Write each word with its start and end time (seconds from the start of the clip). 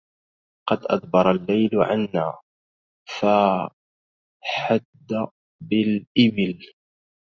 قد 0.69 0.79
أدبر 0.81 1.31
الليل 1.31 1.69
عنا 1.75 2.39
فا 3.21 3.69
حد 4.43 5.27
بالإبل 5.63 6.73